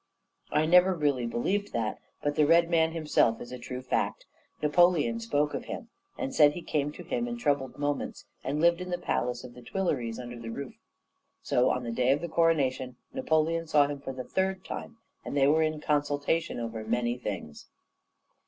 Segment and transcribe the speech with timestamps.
[0.51, 1.99] I never really believed that.
[2.23, 4.25] But the Red Man himself is a true fact.
[4.59, 8.81] Napoleon spoke of him, and said he came to him in troubled moments, and lived
[8.81, 10.73] in the palace of the Tuileries under the roof.
[11.43, 15.37] So, on the day of the coronation, Napoleon saw him for the third time; and
[15.37, 17.67] they were in consultation over many things.